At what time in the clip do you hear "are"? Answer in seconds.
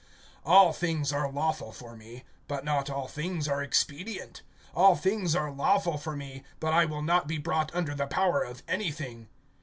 1.13-1.31, 3.47-3.61, 5.35-5.51